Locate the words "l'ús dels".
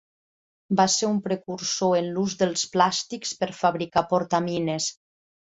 2.15-2.65